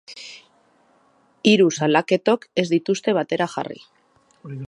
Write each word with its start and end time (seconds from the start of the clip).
Hiru 1.51 1.67
salaketok 1.75 2.49
ez 2.63 2.65
dituzte 2.73 3.17
batera 3.21 3.49
jarri. 3.57 3.81